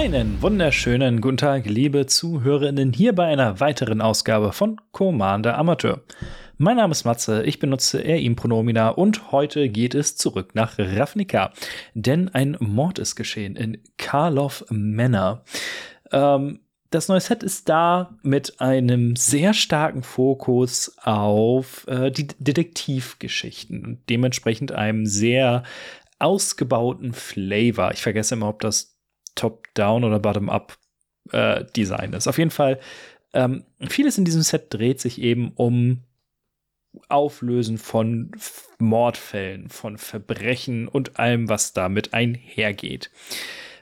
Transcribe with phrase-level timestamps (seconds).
[0.00, 6.00] Einen wunderschönen guten Tag, liebe Zuhörerinnen, hier bei einer weiteren Ausgabe von Commander Amateur.
[6.56, 10.78] Mein Name ist Matze, ich benutze er ihm Pronomina und heute geht es zurück nach
[10.78, 11.52] Ravnica,
[11.92, 15.44] denn ein Mord ist geschehen in Karlov Manor.
[16.12, 23.84] Ähm, das neue Set ist da mit einem sehr starken Fokus auf äh, die Detektivgeschichten
[23.84, 25.62] und dementsprechend einem sehr
[26.18, 27.92] ausgebauten Flavor.
[27.92, 28.89] Ich vergesse immer, ob das
[29.34, 30.76] Top-Down oder Bottom-Up
[31.32, 32.28] äh, Design ist.
[32.28, 32.80] Auf jeden Fall,
[33.32, 36.02] ähm, vieles in diesem Set dreht sich eben um
[37.08, 38.32] Auflösen von
[38.78, 43.10] Mordfällen, von Verbrechen und allem, was damit einhergeht.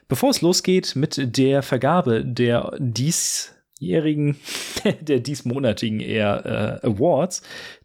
[0.07, 4.37] Bevor es losgeht mit der Vergabe der dies jährigen,
[5.01, 7.41] der diesmonatigen eher äh, Awards.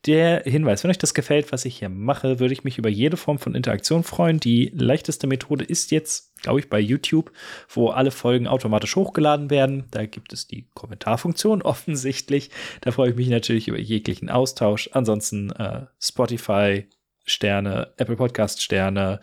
[0.06, 3.16] Der Hinweis, wenn euch das gefällt, was ich hier mache, würde ich mich über jede
[3.16, 4.40] Form von Interaktion freuen.
[4.40, 7.32] Die leichteste Methode ist jetzt, glaube ich, bei YouTube,
[7.68, 9.84] wo alle Folgen automatisch hochgeladen werden.
[9.90, 12.50] Da gibt es die Kommentarfunktion offensichtlich.
[12.82, 14.90] Da freue ich mich natürlich über jeglichen Austausch.
[14.92, 16.84] Ansonsten äh, Spotify
[17.26, 19.20] Sterne, Apple Podcast Sterne,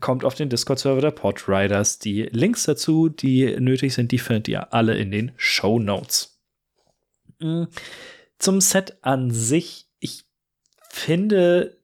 [0.00, 1.98] kommt auf den Discord-Server der Podriders.
[1.98, 6.40] Die Links dazu, die nötig sind, die findet ihr alle in den Show Notes.
[7.40, 7.64] Mm,
[8.38, 10.24] zum Set an sich, ich
[10.90, 11.78] finde,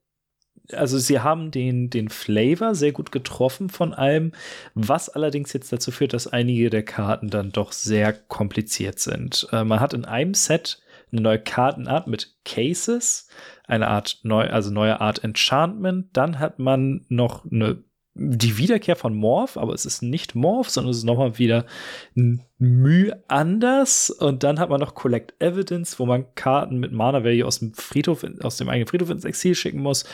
[0.72, 4.32] also sie haben den, den Flavor sehr gut getroffen von allem,
[4.74, 9.46] was allerdings jetzt dazu führt, dass einige der Karten dann doch sehr kompliziert sind.
[9.52, 10.80] Äh, man hat in einem Set
[11.12, 13.28] eine neue Kartenart mit Cases,
[13.66, 16.08] eine Art neu, also neue Art Enchantment.
[16.12, 17.82] Dann hat man noch eine
[18.14, 21.67] die Wiederkehr von Morph, aber es ist nicht Morph, sondern es ist nochmal wieder
[22.14, 24.11] Mühe anders.
[24.11, 27.75] Und dann hat man noch Collect Evidence, wo man Karten mit Mana Value aus dem
[27.75, 30.05] Friedhof, aus dem eigenen Friedhof ins Exil schicken muss.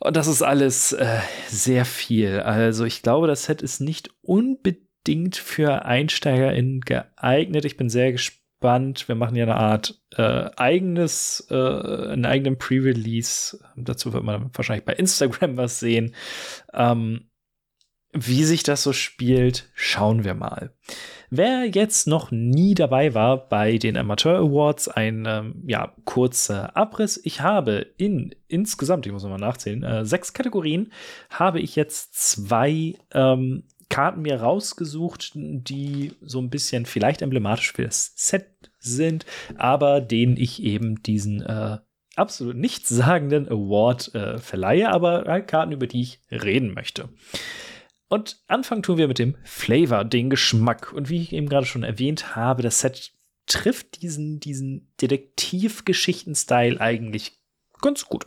[0.00, 2.40] Und das ist alles äh, sehr viel.
[2.40, 7.64] Also ich glaube, das Set ist nicht unbedingt für EinsteigerInnen geeignet.
[7.64, 9.08] Ich bin sehr gespannt.
[9.08, 13.58] Wir machen ja eine Art äh, eigenes, äh, einen eigenen Pre-Release.
[13.76, 16.14] Dazu wird man wahrscheinlich bei Instagram was sehen.
[16.72, 17.28] Ähm,
[18.12, 20.72] wie sich das so spielt, schauen wir mal.
[21.28, 27.20] Wer jetzt noch nie dabei war bei den Amateur Awards, ein ähm, ja, kurzer Abriss.
[27.24, 30.92] Ich habe in insgesamt, ich muss nochmal nachzählen, äh, sechs Kategorien,
[31.30, 37.84] habe ich jetzt zwei ähm, Karten mir rausgesucht, die so ein bisschen vielleicht emblematisch für
[37.84, 38.46] das Set
[38.86, 39.26] sind,
[39.56, 41.78] aber denen ich eben diesen äh,
[42.16, 47.08] absolut nichtssagenden Award äh, verleihe, aber äh, Karten, über die ich reden möchte.
[48.08, 50.92] Und anfangen tun wir mit dem Flavor, den Geschmack.
[50.92, 53.12] Und wie ich eben gerade schon erwähnt habe, das Set
[53.46, 57.40] trifft diesen, diesen Detektivgeschichten-Style eigentlich
[57.80, 58.26] ganz gut.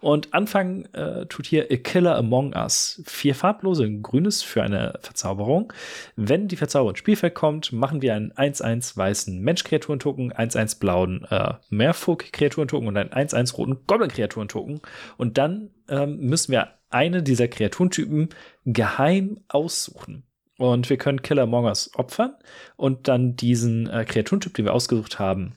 [0.00, 3.02] Und anfangen äh, tut hier A Killer Among Us.
[3.06, 5.72] Vier farblose, ein grünes für eine Verzauberung.
[6.16, 11.54] Wenn die Verzauberung ins Spielfeld kommt, machen wir einen 1-1 weißen Mensch-Kreaturen-Token, 1-1 blauen äh,
[11.70, 14.80] Meerfug-Kreaturen-Token und einen 1-1 roten Goblin-Kreaturen-Token.
[15.16, 18.30] Und dann ähm, müssen wir eine dieser Kreaturentypen
[18.64, 20.24] geheim aussuchen.
[20.58, 22.34] Und wir können Killer Among Us opfern
[22.76, 25.54] und dann diesen äh, Kreaturentyp, den wir ausgesucht haben,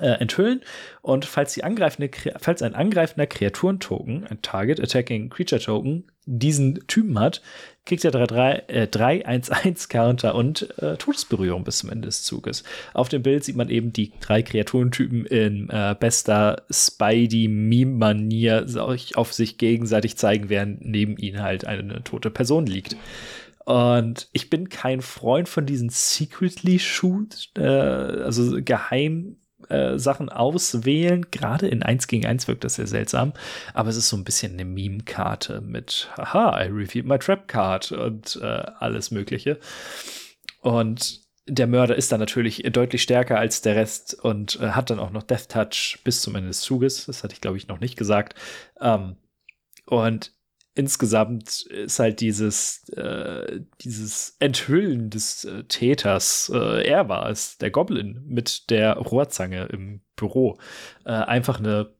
[0.00, 0.60] äh, enthüllen.
[1.00, 1.58] Und falls,
[2.38, 7.40] falls ein angreifender Kreaturentoken, ein Target Attacking Creature Token, diesen Typen hat,
[7.86, 12.64] kriegt er 3-1-1 äh, Counter und äh, Todesberührung bis zum Ende des Zuges.
[12.92, 18.66] Auf dem Bild sieht man eben die drei Kreaturentypen in äh, bester Spidey-Meme-Manier
[19.14, 22.94] auf sich gegenseitig zeigen, während neben ihnen halt eine tote Person liegt.
[23.64, 29.36] Und ich bin kein Freund von diesen Secretly Shoot, äh, also geheim
[29.68, 31.26] äh, Sachen auswählen.
[31.30, 33.32] Gerade in 1 gegen 1 wirkt das sehr seltsam.
[33.74, 37.92] Aber es ist so ein bisschen eine Meme-Karte mit, haha, I revealed my trap card
[37.92, 38.44] und äh,
[38.78, 39.58] alles Mögliche.
[40.60, 44.98] Und der Mörder ist dann natürlich deutlich stärker als der Rest und äh, hat dann
[44.98, 47.06] auch noch Death Touch bis zum Ende des Zuges.
[47.06, 48.34] Das hatte ich, glaube ich, noch nicht gesagt.
[48.80, 49.16] Ähm,
[49.86, 50.32] und
[50.78, 57.72] insgesamt ist halt dieses, äh, dieses Enthüllen des äh, Täters, äh, er war es, der
[57.72, 60.56] Goblin mit der Rohrzange im Büro,
[61.04, 61.90] äh, einfach eine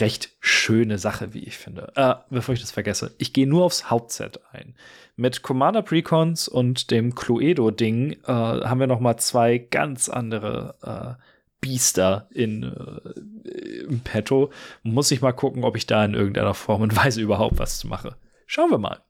[0.00, 1.92] recht schöne Sache, wie ich finde.
[1.94, 4.74] Äh, bevor ich das vergesse, ich gehe nur aufs Hauptset ein.
[5.14, 11.16] Mit Commander Precons und dem Cluedo-Ding äh, haben wir noch mal zwei ganz andere
[11.60, 14.50] Biester in, äh, im Petto.
[14.82, 18.16] Muss ich mal gucken, ob ich da in irgendeiner Form und Weise überhaupt was mache.
[18.46, 19.02] Schauen wir mal.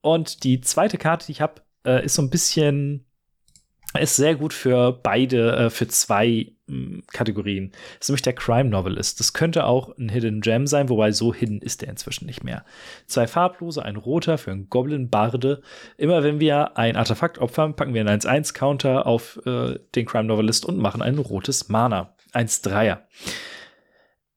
[0.00, 3.04] Und die zweite Karte, die ich habe, äh, ist so ein bisschen
[3.98, 6.52] ist sehr gut für beide, äh, für zwei
[7.12, 7.70] Kategorien.
[7.70, 9.20] Das ist nämlich der Crime Novelist.
[9.20, 12.64] Das könnte auch ein Hidden Gem sein, wobei so hidden ist der inzwischen nicht mehr.
[13.06, 15.62] Zwei farblose, ein roter für einen Goblin Barde.
[15.96, 20.64] Immer wenn wir ein Artefakt opfern, packen wir einen 1-1-Counter auf äh, den Crime Novelist
[20.64, 22.14] und machen ein rotes Mana.
[22.34, 22.98] 1-3er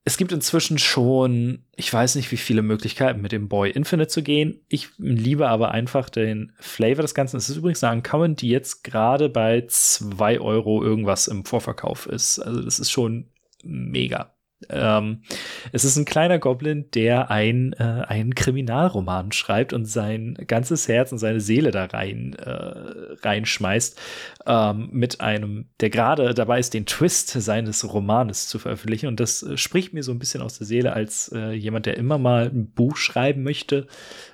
[0.03, 4.23] es gibt inzwischen schon, ich weiß nicht, wie viele Möglichkeiten mit dem Boy Infinite zu
[4.23, 4.59] gehen.
[4.67, 7.37] Ich liebe aber einfach den Flavor des Ganzen.
[7.37, 12.39] Es ist übrigens eine Uncommon, die jetzt gerade bei 2 Euro irgendwas im Vorverkauf ist.
[12.39, 13.29] Also das ist schon
[13.63, 14.33] mega.
[14.69, 15.23] Ähm,
[15.71, 21.11] es ist ein kleiner Goblin, der ein, äh, einen Kriminalroman schreibt und sein ganzes Herz
[21.11, 23.99] und seine Seele da rein äh, reinschmeißt,
[24.45, 29.07] ähm, mit einem, der gerade dabei ist, den Twist seines Romanes zu veröffentlichen.
[29.07, 31.97] Und das äh, spricht mir so ein bisschen aus der Seele als äh, jemand, der
[31.97, 33.87] immer mal ein Buch schreiben möchte.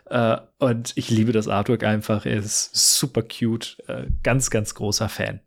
[0.09, 2.25] Äh, und ich liebe das Artwork einfach.
[2.25, 3.77] Er ist super cute.
[3.87, 5.41] Äh, ganz, ganz großer Fan.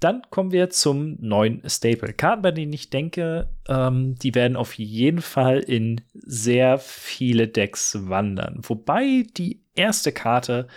[0.00, 2.12] Dann kommen wir zum neuen Staple.
[2.12, 8.08] Karten, bei denen ich denke, ähm, die werden auf jeden Fall in sehr viele Decks
[8.08, 8.60] wandern.
[8.62, 10.68] Wobei die erste Karte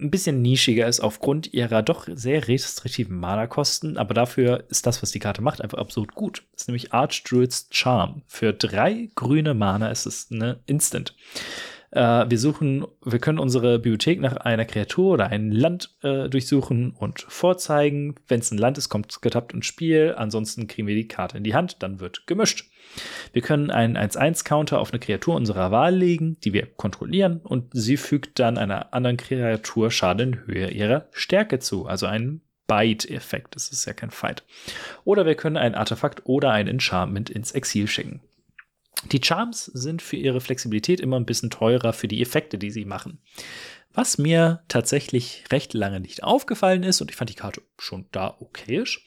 [0.00, 5.10] ein bisschen nischiger ist aufgrund ihrer doch sehr restriktiven Mana-Kosten, aber dafür ist das, was
[5.10, 6.44] die Karte macht, einfach absolut gut.
[6.52, 8.22] Das ist nämlich Archdruid's Charm.
[8.26, 11.14] Für drei grüne Mana ist es eine Instant.
[11.90, 16.92] Äh, wir suchen, wir können unsere Bibliothek nach einer Kreatur oder einem Land äh, durchsuchen
[16.92, 18.14] und vorzeigen.
[18.28, 20.14] Wenn es ein Land ist, kommt es getappt ins Spiel.
[20.16, 22.70] Ansonsten kriegen wir die Karte in die Hand, dann wird gemischt.
[23.32, 27.96] Wir können einen 1-1-Counter auf eine Kreatur unserer Wahl legen, die wir kontrollieren, und sie
[27.96, 33.56] fügt dann einer anderen Kreatur Schaden in Höhe ihrer Stärke zu, also einen Bite-Effekt.
[33.56, 34.44] Das ist ja kein Fight.
[35.04, 38.20] Oder wir können ein Artefakt oder ein Enchantment ins Exil schicken.
[39.12, 42.84] Die Charms sind für ihre Flexibilität immer ein bisschen teurer für die Effekte, die sie
[42.84, 43.18] machen.
[43.92, 48.36] Was mir tatsächlich recht lange nicht aufgefallen ist, und ich fand die Karte schon da
[48.38, 49.04] okayisch,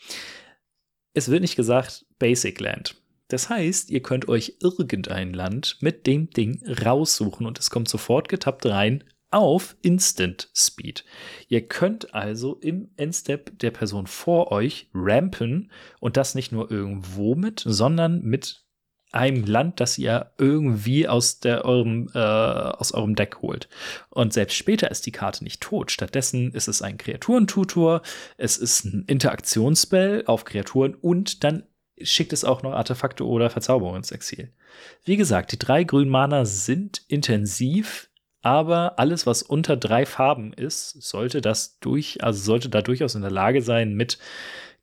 [1.14, 2.96] es wird nicht gesagt Basic Land.
[3.28, 8.30] Das heißt, ihr könnt euch irgendein Land mit dem Ding raussuchen und es kommt sofort
[8.30, 11.06] getappt rein auf Instant Speed.
[11.48, 17.34] Ihr könnt also im Endstep der Person vor euch rampen und das nicht nur irgendwo
[17.34, 18.63] mit, sondern mit
[19.14, 23.70] einem Land, das ihr irgendwie aus, der, eurem, äh, aus eurem Deck holt.
[24.10, 25.92] Und selbst später ist die Karte nicht tot.
[25.92, 28.02] Stattdessen ist es ein Kreaturentutor,
[28.38, 31.64] es ist ein Interaktionsspell auf Kreaturen und dann
[32.02, 34.52] schickt es auch noch Artefakte oder Verzauberungen ins Exil.
[35.06, 38.10] Wie gesagt, die drei grünen Mana sind intensiv,
[38.42, 43.22] aber alles, was unter drei Farben ist, sollte das durch, also sollte da durchaus in
[43.22, 44.18] der Lage sein, mit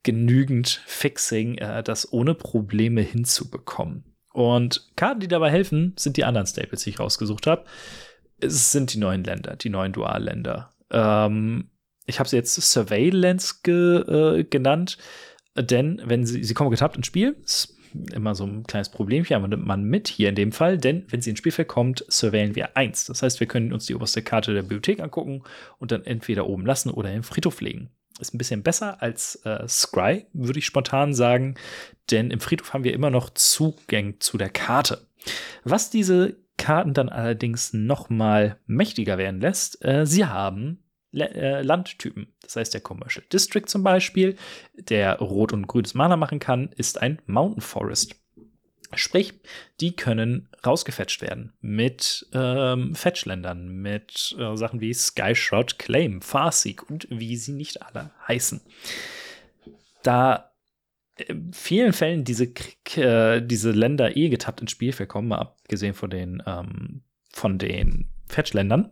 [0.03, 4.10] genügend Fixing äh, das ohne Probleme hinzubekommen.
[4.33, 7.65] Und Karten, die dabei helfen, sind die anderen Staples, die ich rausgesucht habe.
[8.39, 10.71] Es sind die neuen Länder, die neuen Dualländer.
[10.89, 11.69] Ähm,
[12.05, 14.97] ich habe sie jetzt Surveillance ge, äh, genannt,
[15.55, 17.77] denn wenn sie, sie kommen getappt ins Spiel, ist
[18.13, 21.21] immer so ein kleines Problemchen, aber nimmt man mit hier in dem Fall, denn wenn
[21.21, 23.05] sie ins Spielfeld kommt, surveillen wir eins.
[23.05, 25.43] Das heißt, wir können uns die oberste Karte der Bibliothek angucken
[25.77, 27.89] und dann entweder oben lassen oder den Friedhof legen.
[28.19, 31.55] Ist ein bisschen besser als äh, Scry, würde ich spontan sagen,
[32.11, 35.07] denn im Friedhof haben wir immer noch Zugang zu der Karte.
[35.63, 42.33] Was diese Karten dann allerdings noch mal mächtiger werden lässt, äh, sie haben äh, Landtypen.
[42.41, 44.35] Das heißt, der Commercial District zum Beispiel,
[44.75, 48.15] der rot und grünes Mana machen kann, ist ein Mountain Forest.
[48.95, 49.33] Sprich,
[49.79, 57.07] die können rausgefetcht werden mit ähm, Fetchländern, mit äh, Sachen wie Skyshot, Claim, Farseek und
[57.09, 58.61] wie sie nicht alle heißen.
[60.03, 60.51] Da
[61.15, 62.51] in vielen Fällen diese,
[62.95, 68.91] äh, diese Länder eh getappt ins Spiel kommen, abgesehen von den, ähm, von den Fetchländern,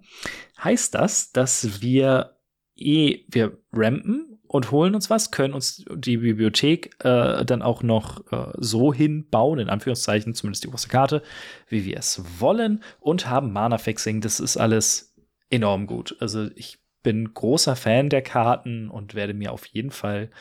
[0.63, 2.37] heißt das, dass wir
[2.75, 8.31] eh, wir rampen und holen uns was, können uns die Bibliothek äh, dann auch noch
[8.31, 11.21] äh, so hinbauen, in Anführungszeichen, zumindest die oberste Karte,
[11.67, 14.21] wie wir es wollen und haben Mana-Fixing.
[14.21, 15.15] Das ist alles
[15.51, 16.17] enorm gut.
[16.19, 20.31] Also ich bin großer Fan der Karten und werde mir auf jeden Fall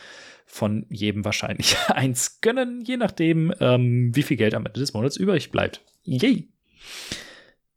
[0.46, 5.18] von jedem wahrscheinlich eins gönnen, je nachdem, ähm, wie viel Geld am Ende des Monats
[5.18, 5.82] übrig bleibt.
[6.02, 6.48] Yay!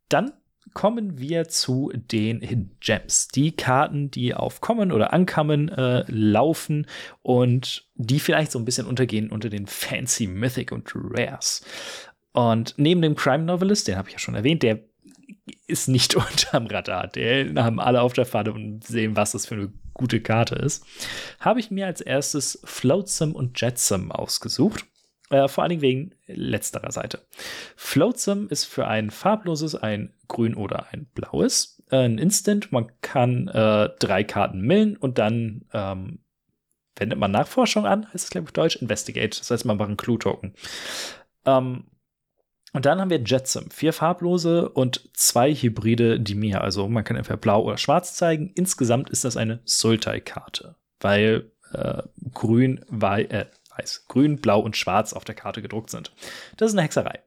[0.08, 0.32] Dann
[0.74, 3.28] kommen wir zu den Hidden Gems.
[3.28, 6.88] Die Karten, die auf Common oder Uncommon äh, laufen
[7.22, 11.64] und die vielleicht so ein bisschen untergehen unter den Fancy Mythic und Rares.
[12.34, 14.80] Und neben dem Crime Novelist, den habe ich ja schon erwähnt, der
[15.68, 17.08] ist nicht unterm Radar.
[17.08, 20.86] Der haben alle auf der Fahne und sehen, was das für eine gute Karte ist.
[21.40, 24.86] Habe ich mir als erstes Floatsome und Jetsome ausgesucht.
[25.32, 27.26] Äh, vor allen Dingen wegen letzterer Seite.
[27.78, 31.82] Floatsome ist für ein farbloses ein grün oder ein blaues.
[31.90, 36.20] Äh, ein Instant, man kann äh, drei Karten millen und dann ähm,
[36.98, 39.40] wendet man Nachforschung an, heißt es glaube ich Deutsch, Investigate.
[39.40, 40.54] Das heißt, man macht einen Clue-Token.
[41.46, 41.86] Ähm,
[42.74, 46.62] und dann haben wir Jetsam, vier farblose und zwei hybride Dimir.
[46.62, 48.52] Also man kann entweder blau oder schwarz zeigen.
[48.56, 53.46] Insgesamt ist das eine Sultai-Karte, weil äh, grün, wei äh,
[53.82, 56.14] weiß, grün, blau und schwarz auf der Karte gedruckt sind.
[56.58, 57.20] Das ist eine Hexerei.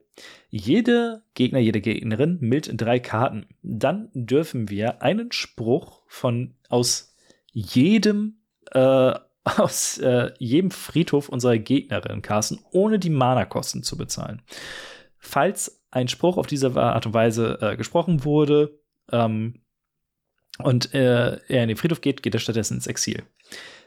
[0.49, 3.45] Jede Gegner, jede Gegnerin mild drei Karten.
[3.61, 7.15] Dann dürfen wir einen Spruch von aus
[7.51, 8.37] jedem
[8.71, 14.41] äh, aus äh, jedem Friedhof unserer Gegnerin casten, ohne die Mana-Kosten zu bezahlen
[15.25, 18.79] falls ein Spruch auf diese Art und Weise äh, gesprochen wurde
[19.11, 19.61] ähm,
[20.59, 23.23] und äh, er in den Friedhof geht, geht er stattdessen ins Exil.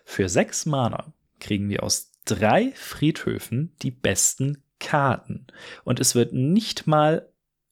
[0.05, 5.47] Für sechs Mana kriegen wir aus drei Friedhöfen die besten Karten.
[5.85, 7.29] Und es wird nicht mal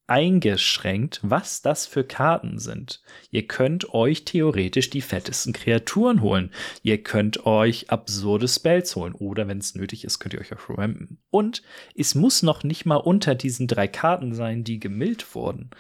[0.08, 3.02] eingeschränkt, was das für Karten sind.
[3.30, 6.52] Ihr könnt euch theoretisch die fettesten Kreaturen holen.
[6.82, 9.14] Ihr könnt euch absurde Spells holen.
[9.14, 11.18] Oder wenn es nötig ist, könnt ihr euch auch rampen.
[11.30, 11.62] Und
[11.96, 15.70] es muss noch nicht mal unter diesen drei Karten sein, die gemillt wurden.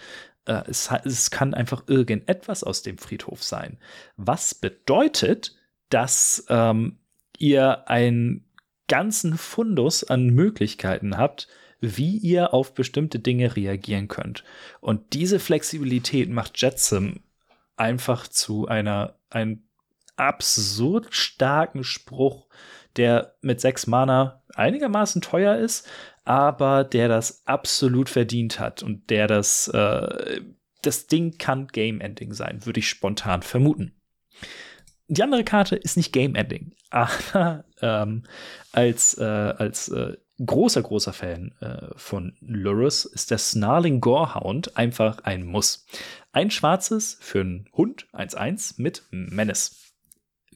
[0.44, 3.78] Äh, es, es kann einfach irgendetwas aus dem Friedhof sein.
[4.16, 5.54] Was bedeutet,
[5.88, 6.98] dass ähm,
[7.38, 8.45] ihr einen
[8.88, 11.48] ganzen Fundus an Möglichkeiten habt,
[11.80, 14.44] wie ihr auf bestimmte Dinge reagieren könnt.
[14.80, 17.20] Und diese Flexibilität macht Jetsim
[17.76, 19.64] einfach zu einer, einem
[20.16, 22.46] absurd starken Spruch,
[22.96, 25.86] der mit sechs Mana einigermaßen teuer ist,
[26.24, 30.40] aber der das absolut verdient hat und der das, äh,
[30.82, 33.92] das Ding kann Game Ending sein, würde ich spontan vermuten.
[35.08, 38.24] Die andere Karte ist nicht Game Ending, aber ähm,
[38.72, 45.18] als, äh, als äh, großer, großer Fan äh, von Lurus ist der Snarling Gorehound einfach
[45.24, 45.86] ein Muss.
[46.32, 49.82] Ein schwarzes für einen Hund, 1-1 mit Menace.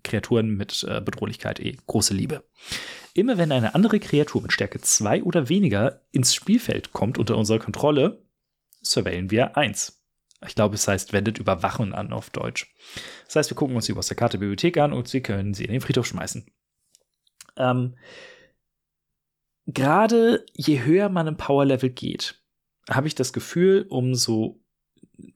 [0.03, 2.43] Kreaturen mit äh, Bedrohlichkeit eh, große Liebe.
[3.13, 7.59] Immer wenn eine andere Kreatur mit Stärke 2 oder weniger ins Spielfeld kommt unter unserer
[7.59, 8.23] Kontrolle,
[8.83, 10.00] surveillen wir 1.
[10.47, 12.75] Ich glaube, es heißt, wendet Überwachen an auf Deutsch.
[13.27, 15.65] Das heißt, wir gucken uns die aus der Karte Bibliothek an und sie können sie
[15.65, 16.47] in den Friedhof schmeißen.
[17.57, 17.97] Ähm,
[19.67, 22.41] gerade je höher man im Power-Level geht,
[22.89, 24.61] habe ich das Gefühl, umso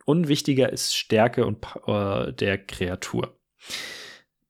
[0.07, 3.39] unwichtiger ist Stärke und Power der Kreatur.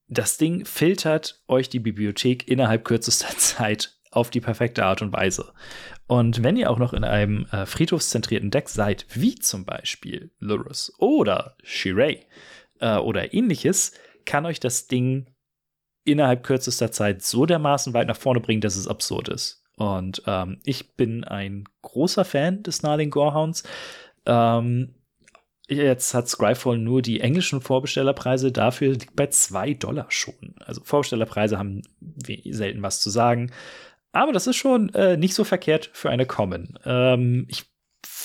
[0.06, 5.52] Das Ding filtert euch die Bibliothek innerhalb kürzester Zeit auf die perfekte Art und Weise.
[6.06, 10.92] Und wenn ihr auch noch in einem äh, friedhofszentrierten Deck seid, wie zum Beispiel Lurus
[10.98, 12.26] oder Shirei
[12.80, 13.92] äh, oder ähnliches,
[14.26, 15.26] kann euch das Ding
[16.04, 19.64] innerhalb kürzester Zeit so dermaßen weit nach vorne bringen, dass es absurd ist.
[19.76, 23.64] Und ähm, ich bin ein großer Fan des Snarling Gorehounds.
[24.26, 24.94] Ähm,
[25.68, 30.54] jetzt hat Scryfall nur die englischen Vorbestellerpreise, dafür liegt bei zwei Dollar schon.
[30.64, 31.82] Also Vorbestellerpreise haben
[32.44, 33.50] selten was zu sagen.
[34.14, 36.78] Aber das ist schon äh, nicht so verkehrt für eine Common.
[36.84, 37.64] Ähm, ich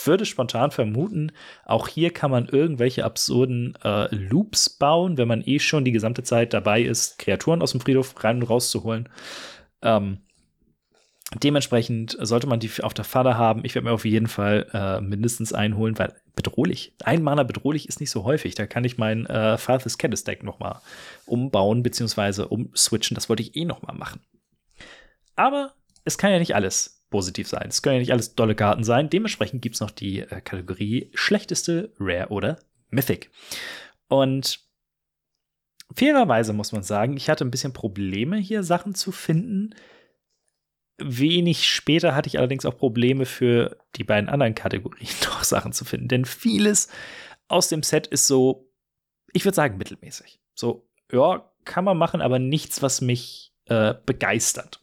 [0.05, 1.31] würde spontan vermuten,
[1.65, 6.21] auch hier kann man irgendwelche absurden äh, Loops bauen, wenn man eh schon die gesamte
[6.21, 9.09] Zeit dabei ist, Kreaturen aus dem Friedhof rein und rauszuholen.
[9.81, 10.19] Ähm,
[11.43, 13.63] Dementsprechend sollte man die auf der Falle haben.
[13.63, 16.95] Ich werde mir auf jeden Fall äh, mindestens einholen, weil bedrohlich.
[17.03, 18.55] Ein Mana bedrohlich ist nicht so häufig.
[18.55, 20.81] Da kann ich mein äh, Father's Caddis Deck noch mal
[21.27, 22.43] umbauen bzw.
[22.43, 23.13] umswitchen.
[23.13, 24.21] Das wollte ich eh noch mal machen.
[25.35, 27.67] Aber es kann ja nicht alles positiv sein.
[27.67, 29.09] Es können ja nicht alles dolle Karten sein.
[29.09, 33.31] Dementsprechend gibt es noch die äh, Kategorie schlechteste Rare oder Mythic.
[34.07, 34.59] Und
[35.93, 39.73] fairerweise muss man sagen, ich hatte ein bisschen Probleme hier Sachen zu finden,
[41.01, 45.85] Wenig später hatte ich allerdings auch Probleme für die beiden anderen Kategorien noch Sachen zu
[45.85, 46.07] finden.
[46.07, 46.89] Denn vieles
[47.47, 48.69] aus dem Set ist so,
[49.33, 50.39] ich würde sagen, mittelmäßig.
[50.53, 54.81] So, ja, kann man machen, aber nichts, was mich äh, begeistert.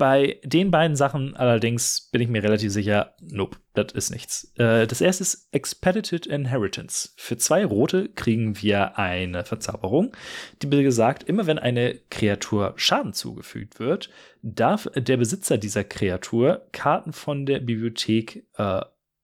[0.00, 4.50] Bei den beiden Sachen allerdings bin ich mir relativ sicher, nope, das ist nichts.
[4.56, 7.10] Äh, das erste ist Expedited Inheritance.
[7.18, 10.16] Für zwei rote kriegen wir eine Verzauberung,
[10.62, 14.08] die besagt, immer wenn eine Kreatur Schaden zugefügt wird,
[14.40, 18.80] darf der Besitzer dieser Kreatur Karten von der Bibliothek äh,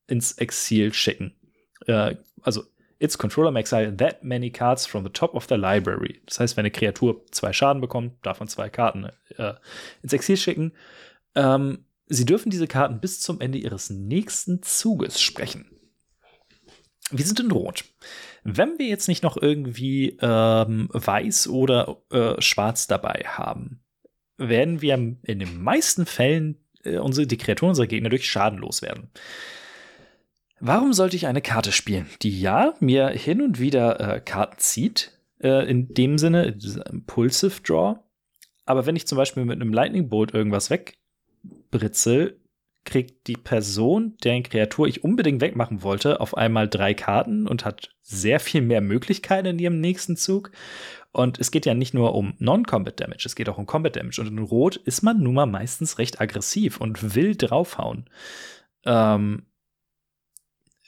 [0.09, 1.33] ins Exil schicken.
[1.87, 2.65] äh, also
[2.99, 6.21] its controller may exile that many cards from the top of the library.
[6.27, 9.55] Das heißt, wenn eine Kreatur zwei Schaden bekommt, darf man zwei Karten äh,
[10.03, 10.73] ins Exil schicken.
[11.35, 15.71] Ähm, sie dürfen diese Karten bis zum Ende ihres nächsten Zuges sprechen.
[17.11, 17.85] Wir sind in Rot.
[18.43, 23.81] Wenn wir jetzt nicht noch irgendwie ähm, weiß oder äh, schwarz dabei haben,
[24.39, 29.11] werden wir in den meisten Fällen äh, unsere, die Kreaturen unserer Gegner durch Schaden loswerden.
[30.59, 35.13] Warum sollte ich eine Karte spielen, die ja mir hin und wieder äh, Karten zieht,
[35.41, 36.57] äh, in dem Sinne
[36.91, 37.99] Impulsive Draw,
[38.67, 42.41] aber wenn ich zum Beispiel mit einem Lightning Bolt irgendwas wegbritzel,
[42.85, 47.91] kriegt die Person, deren Kreatur ich unbedingt wegmachen wollte, auf einmal drei Karten und hat
[48.03, 50.53] sehr viel mehr Möglichkeiten in ihrem nächsten Zug.
[51.13, 54.21] Und es geht ja nicht nur um Non-Combat Damage, es geht auch um Combat Damage.
[54.21, 58.09] Und in Rot ist man nun mal meistens recht aggressiv und will draufhauen.
[58.85, 59.47] Ähm,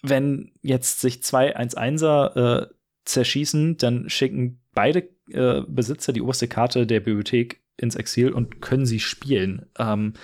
[0.03, 2.67] wenn jetzt sich zwei 1-1er äh,
[3.05, 8.87] zerschießen, dann schicken beide äh, Besitzer die oberste Karte der Bibliothek ins Exil und können
[8.87, 9.67] sie spielen.
[9.79, 10.15] Ähm,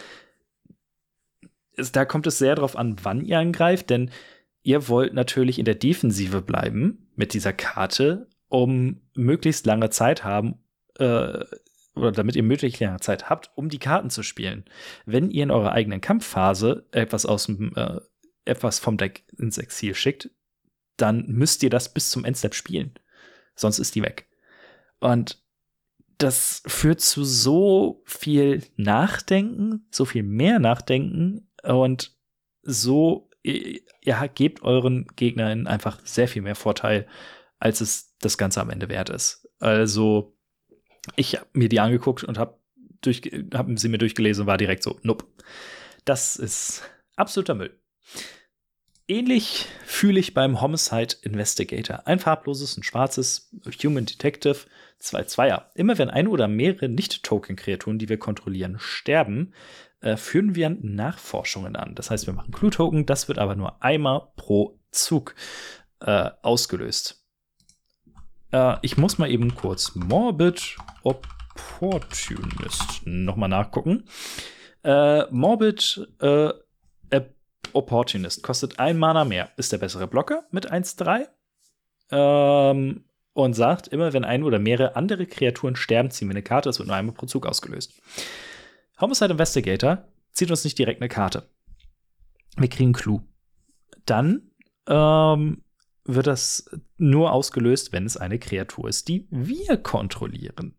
[1.76, 4.10] es, da kommt es sehr darauf an, wann ihr angreift, denn
[4.62, 10.58] ihr wollt natürlich in der Defensive bleiben mit dieser Karte, um möglichst lange Zeit haben,
[10.98, 11.44] äh,
[11.96, 14.64] oder damit ihr möglichst lange Zeit habt, um die Karten zu spielen.
[15.06, 18.00] Wenn ihr in eurer eigenen Kampfphase etwas aus dem äh,
[18.44, 20.30] etwas vom Deck ins Exil schickt,
[20.96, 22.94] dann müsst ihr das bis zum Endstep spielen.
[23.54, 24.28] Sonst ist die weg.
[25.00, 25.42] Und
[26.18, 32.16] das führt zu so viel Nachdenken, so viel mehr Nachdenken und
[32.62, 37.06] so, ihr, ihr gebt euren Gegnern einfach sehr viel mehr Vorteil,
[37.58, 39.48] als es das Ganze am Ende wert ist.
[39.58, 40.36] Also,
[41.16, 42.58] ich habe mir die angeguckt und habe
[43.52, 45.26] hab sie mir durchgelesen und war direkt so, nope.
[46.04, 46.82] Das ist
[47.16, 47.78] absoluter Müll.
[49.06, 52.06] Ähnlich fühle ich beim Homicide Investigator.
[52.06, 53.50] Ein farbloses und schwarzes
[53.82, 54.56] Human Detective
[55.00, 55.64] 2-2er.
[55.74, 59.52] Immer wenn ein oder mehrere Nicht-Token-Kreaturen, die wir kontrollieren, sterben,
[60.00, 61.94] äh, führen wir Nachforschungen an.
[61.94, 65.34] Das heißt, wir machen Clue-Token, das wird aber nur einmal pro Zug
[66.00, 67.26] äh, ausgelöst.
[68.52, 74.04] Äh, ich muss mal eben kurz Morbid Opportunist nochmal nachgucken.
[74.82, 76.54] Äh, Morbid äh,
[77.72, 81.26] Opportunist kostet ein Mana mehr, ist der bessere Blocker mit 1-3
[82.10, 86.68] ähm, und sagt immer, wenn ein oder mehrere andere Kreaturen sterben, ziehen wir eine Karte,
[86.68, 87.92] das wird nur einmal pro Zug ausgelöst.
[89.00, 91.48] Homicide Investigator zieht uns nicht direkt eine Karte.
[92.56, 93.20] Wir kriegen einen Clou.
[94.06, 94.50] Dann
[94.86, 95.62] ähm,
[96.04, 100.76] wird das nur ausgelöst, wenn es eine Kreatur ist, die wir kontrollieren.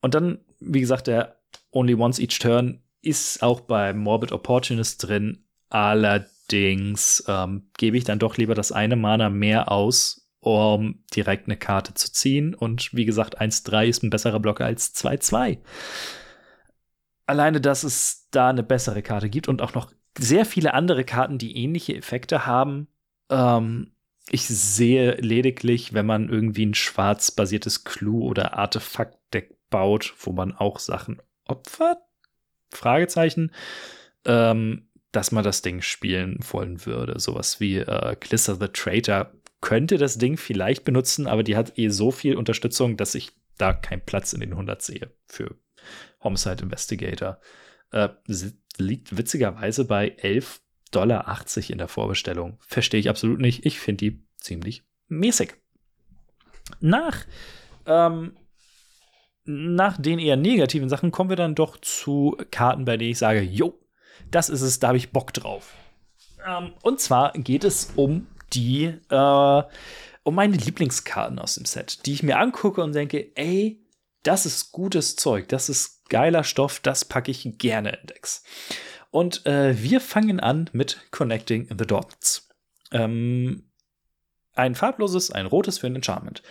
[0.00, 5.44] Und dann, wie gesagt, der Only Once Each Turn ist auch bei Morbid Opportunist drin,
[5.72, 11.56] Allerdings ähm, gebe ich dann doch lieber das eine Mana mehr aus, um direkt eine
[11.56, 12.54] Karte zu ziehen.
[12.54, 15.60] Und wie gesagt, 1-3 ist ein besserer Blocker als 2-2.
[17.24, 21.38] Alleine, dass es da eine bessere Karte gibt und auch noch sehr viele andere Karten,
[21.38, 22.88] die ähnliche Effekte haben.
[23.30, 23.94] Ähm,
[24.28, 30.78] ich sehe lediglich, wenn man irgendwie ein schwarz-basiertes Clue- oder Artefakt-Deck baut, wo man auch
[30.78, 31.96] Sachen opfert?
[32.70, 33.52] Fragezeichen.
[34.26, 37.20] Ähm, dass man das Ding spielen wollen würde.
[37.20, 41.88] Sowas wie äh, Glister the Traitor könnte das Ding vielleicht benutzen, aber die hat eh
[41.88, 45.54] so viel Unterstützung, dass ich da keinen Platz in den 100 sehe für
[46.22, 47.40] Homicide Investigator.
[47.90, 48.08] Äh,
[48.78, 52.58] liegt witzigerweise bei 11,80 Dollar in der Vorbestellung.
[52.66, 53.66] Verstehe ich absolut nicht.
[53.66, 55.54] Ich finde die ziemlich mäßig.
[56.80, 57.24] Nach,
[57.86, 58.36] ähm,
[59.44, 63.42] nach den eher negativen Sachen kommen wir dann doch zu Karten, bei denen ich sage,
[63.42, 63.81] jo,
[64.34, 65.74] das ist es, da habe ich Bock drauf.
[66.46, 69.62] Ähm, und zwar geht es um die, äh,
[70.24, 73.80] um meine Lieblingskarten aus dem Set, die ich mir angucke und denke, ey,
[74.22, 78.44] das ist gutes Zeug, das ist geiler Stoff, das packe ich gerne in Decks.
[79.10, 82.48] Und äh, wir fangen an mit Connecting the Dots.
[82.92, 83.64] Ähm,
[84.54, 86.42] ein farbloses, ein rotes für ein Enchantment.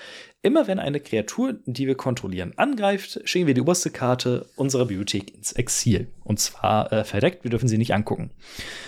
[0.41, 5.35] Immer wenn eine Kreatur, die wir kontrollieren, angreift, schicken wir die oberste Karte unserer Bibliothek
[5.35, 6.07] ins Exil.
[6.23, 8.31] Und zwar äh, verdeckt, wir dürfen sie nicht angucken.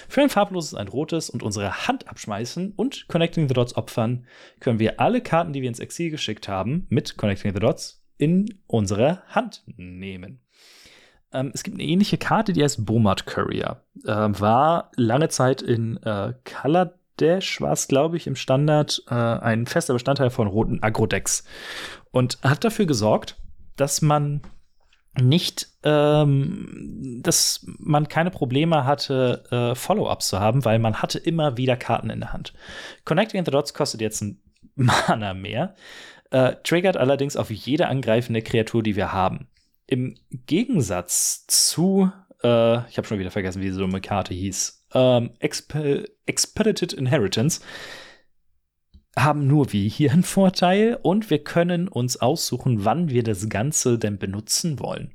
[0.08, 4.26] Für ein farbloses, ein rotes und unsere Hand abschmeißen und Connecting the Dots opfern,
[4.60, 8.58] können wir alle Karten, die wir ins Exil geschickt haben, mit Connecting the Dots in
[8.65, 10.39] unsere Hand nehmen.
[11.34, 13.84] Ähm, es gibt eine ähnliche Karte, die heißt Bomart Courier.
[14.06, 19.13] Äh, war lange Zeit in äh, Color Dash war es, glaube ich, im Standard äh,
[19.13, 21.43] ein fester Bestandteil von roten Agro-Decks
[22.12, 23.38] und hat dafür gesorgt,
[23.76, 24.41] dass man
[25.21, 31.58] nicht, ähm, dass man keine Probleme hatte, äh, Follow-ups zu haben, weil man hatte immer
[31.58, 32.54] wieder Karten in der Hand.
[33.06, 34.41] Connecting the Dots kostet jetzt ein
[34.76, 35.76] Mana mehr,
[36.32, 39.47] äh, triggert allerdings auf jede angreifende Kreatur, die wir haben.
[39.86, 40.15] Im
[40.47, 45.75] Gegensatz zu, äh, ich habe schon wieder vergessen, wie so eine Karte hieß, ähm, Exp
[46.25, 47.62] Expedited Inheritance,
[49.15, 53.99] haben nur wir hier einen Vorteil und wir können uns aussuchen, wann wir das Ganze
[53.99, 55.13] denn benutzen wollen.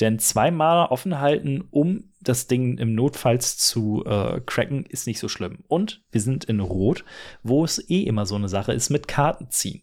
[0.00, 5.28] Denn zweimal offen halten, um das Ding im Notfalls zu äh, cracken, ist nicht so
[5.28, 5.58] schlimm.
[5.68, 7.04] Und wir sind in Rot,
[7.42, 9.82] wo es eh immer so eine Sache ist mit Karten ziehen.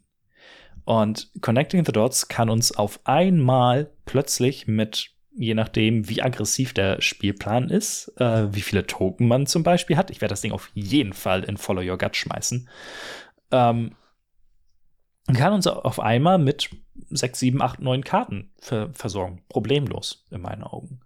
[0.85, 7.02] Und Connecting the Dots kann uns auf einmal plötzlich mit, je nachdem, wie aggressiv der
[7.02, 10.71] Spielplan ist, äh, wie viele Token man zum Beispiel hat, ich werde das Ding auf
[10.74, 12.69] jeden Fall in Follow Your Gut schmeißen,
[13.52, 13.95] ähm,
[15.34, 16.69] kann uns auf einmal mit
[17.10, 19.41] sechs, sieben, acht, neun Karten ver versorgen.
[19.50, 21.02] Problemlos, in meinen Augen.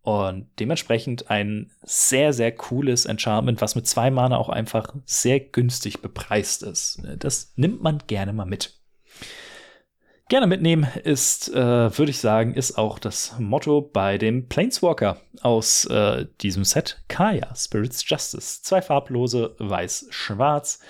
[0.00, 6.00] Und dementsprechend ein sehr, sehr cooles Enchantment, was mit zwei Mana auch einfach sehr günstig
[6.00, 7.02] bepreist ist.
[7.18, 8.77] Das nimmt man gerne mal mit.
[10.28, 15.86] Gerne mitnehmen ist, äh, würde ich sagen, ist auch das Motto bei dem Planeswalker aus
[15.86, 17.02] äh, diesem Set.
[17.08, 18.60] Kaya, Spirits Justice.
[18.62, 20.80] Zwei farblose, weiß-schwarz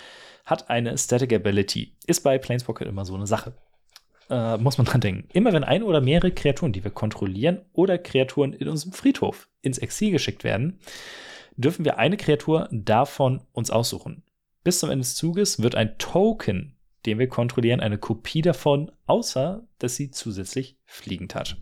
[0.45, 1.95] hat eine Static Ability.
[2.09, 3.53] Ist bei Planeswalker immer so eine Sache.
[4.29, 5.29] Äh, muss man dran denken.
[5.33, 9.79] Immer wenn ein oder mehrere Kreaturen, die wir kontrollieren, oder Kreaturen in unserem Friedhof ins
[9.79, 10.81] Exil geschickt werden,
[11.57, 14.25] dürfen wir eine Kreatur davon uns aussuchen.
[14.65, 16.75] Bis zum Ende des Zuges wird ein Token,
[17.07, 21.57] den wir kontrollieren, eine Kopie davon, außer dass sie zusätzlich fliegend hat.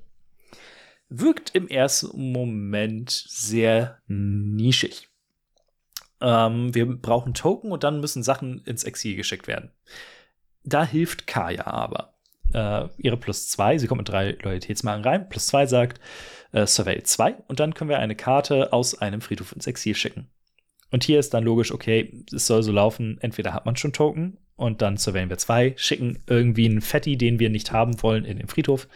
[1.09, 5.09] Wirkt im ersten Moment sehr nischig.
[6.20, 9.70] Ähm, wir brauchen Token und dann müssen Sachen ins Exil geschickt werden.
[10.64, 12.14] Da hilft Kaya aber.
[12.53, 15.29] Äh, ihre plus zwei, sie kommt mit drei Loyalitätsmarken rein.
[15.29, 16.01] Plus zwei sagt
[16.53, 20.29] äh, Survey 2 und dann können wir eine Karte aus einem Friedhof ins Exil schicken.
[20.90, 24.38] Und hier ist dann logisch, okay, es soll so laufen, entweder hat man schon Token
[24.57, 28.38] und dann surveyen wir zwei, schicken irgendwie einen Fetti, den wir nicht haben wollen, in
[28.38, 28.88] den Friedhof,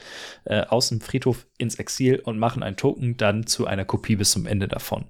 [0.45, 4.33] äh, aus dem Friedhof ins Exil und machen einen Token dann zu einer Kopie bis
[4.33, 5.05] zum Ende davon.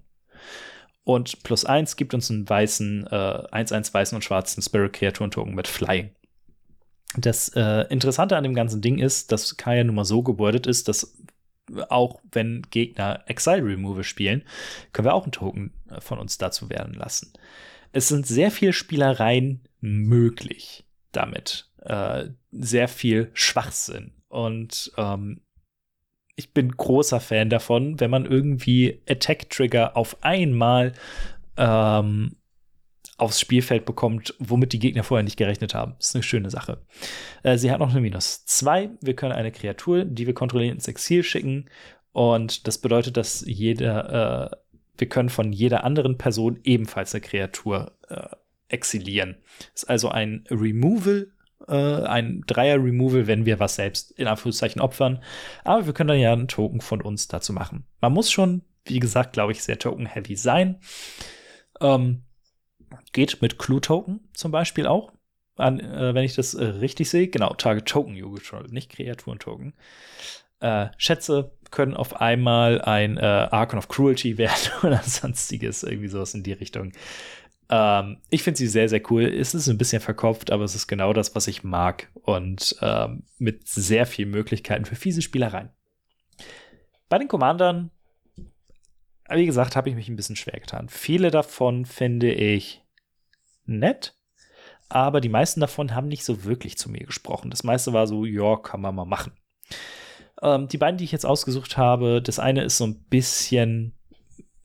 [1.05, 6.11] Und plus eins gibt uns einen weißen, äh, 1-1 weißen und schwarzen Spirit-Kreaturen-Token mit Flying.
[7.17, 10.89] Das äh, Interessante an dem ganzen Ding ist, dass Kaya nun mal so gewordet ist,
[10.89, 11.17] dass
[11.89, 14.43] auch wenn Gegner Exile Removal spielen,
[14.93, 17.33] können wir auch einen Token äh, von uns dazu werden lassen.
[17.93, 21.71] Es sind sehr viele Spielereien möglich damit.
[21.79, 24.13] Äh, sehr viel Schwachsinn.
[24.29, 25.41] Und ähm,
[26.37, 30.93] ich bin großer Fan davon, wenn man irgendwie Attack-Trigger auf einmal
[31.57, 32.37] ähm,
[33.19, 35.95] aufs Spielfeld bekommt, womit die Gegner vorher nicht gerechnet haben.
[35.99, 36.81] Das ist eine schöne Sache.
[37.43, 38.91] Äh, sie hat noch eine Minus 2.
[39.01, 41.69] Wir können eine Kreatur, die wir kontrollieren, ins Exil schicken.
[42.13, 44.57] Und das bedeutet, dass jeder, äh,
[45.01, 48.29] wir können von jeder anderen Person ebenfalls eine Kreatur äh,
[48.69, 49.37] exilieren.
[49.75, 51.33] Ist also ein Removal
[51.69, 55.23] äh, ein Dreier-Removal, wenn wir was selbst in Anführungszeichen opfern.
[55.65, 57.85] Aber wir können dann ja einen Token von uns dazu machen.
[58.01, 60.81] Man muss schon, wie gesagt, glaube ich, sehr token-heavy sein.
[61.81, 62.25] Ähm,
[63.13, 65.13] geht mit Clue-Token zum Beispiel auch.
[65.57, 67.29] An, äh, wenn ich das äh, richtig sehe.
[67.29, 69.75] Genau, Target Token Control, nicht Kreaturen-Token.
[70.61, 76.35] Äh, Schätze können auf einmal ein äh, Archon of Cruelty werden oder sonstiges, irgendwie sowas
[76.35, 76.93] in die Richtung.
[77.71, 79.25] Ähm, ich finde sie sehr, sehr cool.
[79.25, 82.11] Es ist ein bisschen verkopft, aber es ist genau das, was ich mag.
[82.15, 85.71] Und ähm, mit sehr vielen Möglichkeiten für fiese Spielereien.
[87.09, 87.91] Bei den Commandern,
[89.29, 90.89] wie gesagt, habe ich mich ein bisschen schwer getan.
[90.89, 92.83] Viele davon finde ich
[93.65, 94.17] nett,
[94.89, 97.51] aber die meisten davon haben nicht so wirklich zu mir gesprochen.
[97.51, 99.33] Das meiste war so, ja, kann man mal machen.
[100.43, 103.95] Ähm, die beiden, die ich jetzt ausgesucht habe, das eine ist so ein bisschen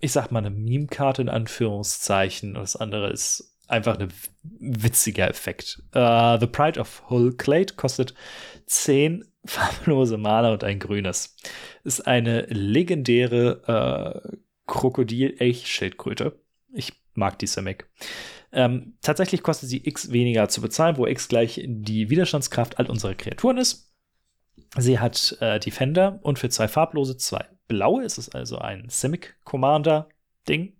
[0.05, 2.55] ich sag mal, eine Meme-Karte in Anführungszeichen.
[2.55, 4.13] Und das andere ist einfach ein
[4.59, 5.81] witziger Effekt.
[5.95, 8.13] Uh, The Pride of Hullclade kostet
[8.67, 11.35] 10 farblose Mana und ein grünes.
[11.83, 16.39] Ist eine legendäre äh, Krokodil-Elch-Schildkröte.
[16.73, 17.87] Ich mag die Simic.
[18.51, 23.15] Ähm, tatsächlich kostet sie X weniger zu bezahlen, wo X gleich die Widerstandskraft all unserer
[23.15, 23.84] Kreaturen ist.
[24.77, 28.03] Sie hat äh, Defender und für zwei farblose zwei blaue.
[28.03, 30.09] ist Es also ein Simic Commander
[30.47, 30.73] Ding.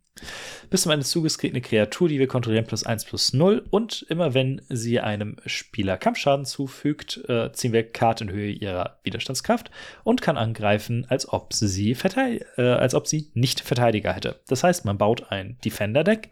[0.70, 3.66] Bis zum Ende des Zuges kriegt eine Kreatur, die wir kontrollieren, plus 1 plus 0.
[3.70, 9.00] Und immer wenn sie einem Spieler Kampfschaden zufügt, äh, ziehen wir Karte in Höhe ihrer
[9.04, 9.72] Widerstandskraft
[10.04, 14.40] und kann angreifen, als ob sie, äh, als ob sie nicht Verteidiger hätte.
[14.48, 16.30] Das heißt, man baut ein Defender-Deck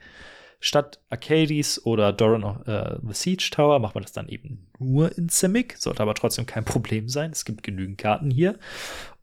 [0.65, 5.17] Statt Arcades oder Doran of äh, the Siege Tower macht man das dann eben nur
[5.17, 5.75] in Simic.
[5.77, 7.31] Sollte aber trotzdem kein Problem sein.
[7.31, 8.57] Es gibt genügend Karten hier.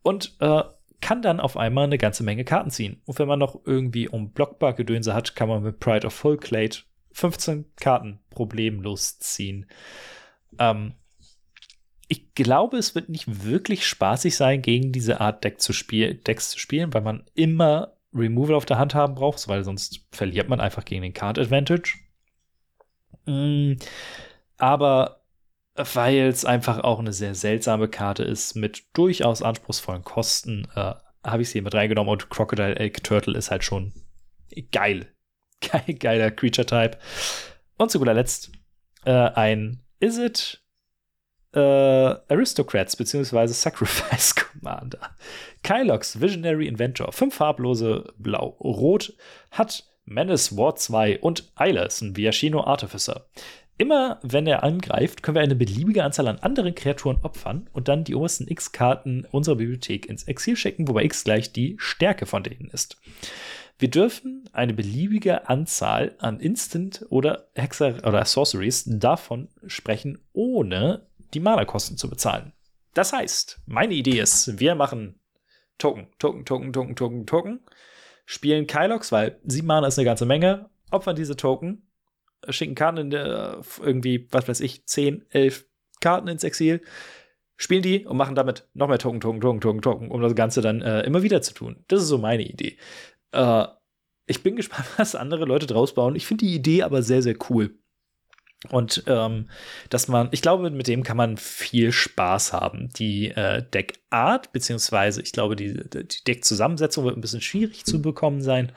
[0.03, 0.61] und äh,
[1.01, 3.01] kann dann auf einmal eine ganze Menge Karten ziehen.
[3.05, 6.77] Und wenn man noch irgendwie um Blockbar-Gedönse hat, kann man mit Pride of Folklade
[7.13, 9.65] 15 Karten problemlos ziehen.
[10.59, 10.93] Ähm,
[12.07, 16.59] ich glaube, es wird nicht wirklich spaßig sein, gegen diese Art Deck zu Decks zu
[16.59, 20.85] spielen, weil man immer Removal auf der Hand haben braucht, weil sonst verliert man einfach
[20.85, 21.97] gegen den Card Advantage.
[23.25, 23.73] Mm,
[24.57, 25.21] aber
[25.75, 30.93] weil es einfach auch eine sehr seltsame Karte ist mit durchaus anspruchsvollen Kosten, äh,
[31.23, 33.93] habe ich sie mit reingenommen und Crocodile Egg Turtle ist halt schon
[34.71, 35.07] geil.
[35.71, 36.97] Geil, geiler Creature-Type.
[37.77, 38.51] Und zu guter Letzt
[39.05, 40.59] äh, ein Is it
[41.53, 43.47] äh, Aristocrats bzw.
[43.47, 44.99] Sacrifice Commander.
[45.63, 49.13] Kylox Visionary Inventor, fünf farblose Blau-Rot,
[49.51, 53.25] hat Menace War 2 und Eilers, ein Viashino Artificer.
[53.77, 58.03] Immer wenn er angreift, können wir eine beliebige Anzahl an anderen Kreaturen opfern und dann
[58.03, 62.69] die obersten X-Karten unserer Bibliothek ins Exil schicken, wobei X gleich die Stärke von denen
[62.69, 63.01] ist.
[63.79, 71.39] Wir dürfen eine beliebige Anzahl an Instant oder Hexer oder Sorceries davon sprechen, ohne die
[71.39, 72.53] Mana-Kosten zu bezahlen.
[72.93, 75.19] Das heißt, meine Idee ist, wir machen
[75.77, 77.59] Token, Token, Token, Token, Token, Token,
[78.25, 81.89] spielen Kylox, weil sieben Mana ist eine ganze Menge, opfern diese Token,
[82.49, 85.65] schicken Karten in der, irgendwie, was weiß ich, 10, 11
[86.01, 86.81] Karten ins Exil,
[87.57, 90.61] spielen die und machen damit noch mehr Token, Token, Token, Token, Token, um das Ganze
[90.61, 91.83] dann äh, immer wieder zu tun.
[91.87, 92.77] Das ist so meine Idee.
[93.31, 93.67] Äh,
[94.25, 96.15] ich bin gespannt, was andere Leute draus bauen.
[96.15, 97.77] Ich finde die Idee aber sehr, sehr cool.
[98.69, 99.49] Und ähm,
[99.89, 102.89] dass man, ich glaube, mit dem kann man viel Spaß haben.
[102.95, 108.41] Die äh, Deckart, beziehungsweise ich glaube, die, die Deckzusammensetzung wird ein bisschen schwierig zu bekommen
[108.41, 108.71] sein.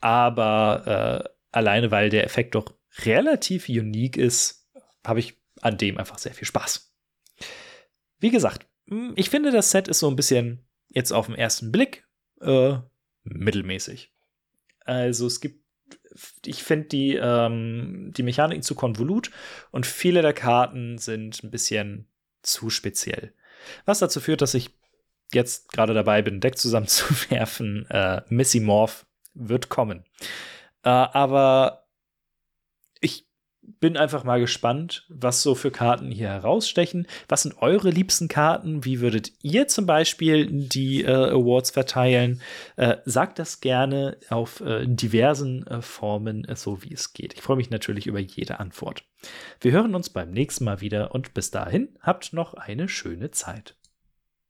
[0.00, 2.72] Aber äh, alleine, weil der Effekt doch
[3.04, 4.66] relativ unique ist,
[5.06, 6.94] habe ich an dem einfach sehr viel Spaß.
[8.20, 11.70] Wie gesagt, hm, ich finde, das Set ist so ein bisschen jetzt auf den ersten
[11.70, 12.06] Blick
[12.40, 12.78] äh,
[13.24, 14.12] mittelmäßig.
[14.80, 15.67] Also es gibt
[16.44, 19.30] ich finde die, ähm, die Mechaniken zu konvolut
[19.70, 22.08] und viele der Karten sind ein bisschen
[22.42, 23.32] zu speziell.
[23.84, 24.70] Was dazu führt, dass ich
[25.32, 27.86] jetzt gerade dabei bin, Deck zusammenzuwerfen.
[27.90, 30.04] Äh, Missy Morph wird kommen.
[30.82, 31.86] Äh, aber
[33.00, 33.27] ich
[33.80, 37.06] bin einfach mal gespannt, was so für Karten hier herausstechen.
[37.28, 38.84] Was sind eure liebsten Karten?
[38.84, 42.40] Wie würdet ihr zum Beispiel die äh, Awards verteilen?
[42.76, 47.34] Äh, sagt das gerne auf äh, diversen äh, Formen, äh, so wie es geht.
[47.34, 49.04] Ich freue mich natürlich über jede Antwort.
[49.60, 53.77] Wir hören uns beim nächsten Mal wieder und bis dahin habt noch eine schöne Zeit.